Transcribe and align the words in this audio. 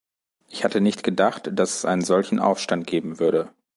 Ich 0.47 0.63
hatte 0.63 0.81
nicht 0.81 1.03
gedacht, 1.03 1.51
dass 1.53 1.75
es 1.75 1.85
einen 1.85 2.01
solchen 2.03 2.39
Aufstand 2.39 2.87
geben 2.87 3.19
würde. 3.19 3.53